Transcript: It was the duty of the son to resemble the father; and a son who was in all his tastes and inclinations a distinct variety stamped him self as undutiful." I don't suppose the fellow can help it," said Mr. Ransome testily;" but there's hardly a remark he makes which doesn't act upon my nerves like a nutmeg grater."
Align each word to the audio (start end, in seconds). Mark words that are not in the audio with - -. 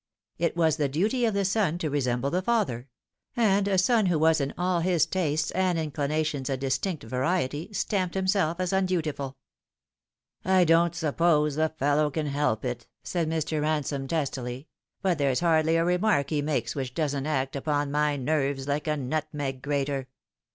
It 0.39 0.57
was 0.57 0.77
the 0.77 0.89
duty 0.89 1.25
of 1.25 1.35
the 1.35 1.45
son 1.45 1.77
to 1.77 1.89
resemble 1.91 2.31
the 2.31 2.41
father; 2.41 2.87
and 3.35 3.67
a 3.67 3.77
son 3.77 4.07
who 4.07 4.17
was 4.17 4.41
in 4.41 4.51
all 4.57 4.79
his 4.79 5.05
tastes 5.05 5.51
and 5.51 5.77
inclinations 5.77 6.49
a 6.49 6.57
distinct 6.57 7.03
variety 7.03 7.71
stamped 7.71 8.15
him 8.15 8.25
self 8.25 8.59
as 8.59 8.73
undutiful." 8.73 9.37
I 10.43 10.63
don't 10.63 10.95
suppose 10.95 11.53
the 11.53 11.69
fellow 11.69 12.09
can 12.09 12.25
help 12.25 12.65
it," 12.65 12.87
said 13.03 13.29
Mr. 13.29 13.61
Ransome 13.61 14.07
testily;" 14.07 14.67
but 15.03 15.19
there's 15.19 15.41
hardly 15.41 15.75
a 15.75 15.85
remark 15.85 16.31
he 16.31 16.41
makes 16.41 16.73
which 16.73 16.95
doesn't 16.95 17.27
act 17.27 17.55
upon 17.55 17.91
my 17.91 18.15
nerves 18.17 18.67
like 18.67 18.87
a 18.87 18.97
nutmeg 18.97 19.61
grater." 19.61 20.07